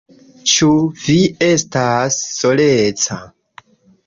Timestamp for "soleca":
2.39-3.21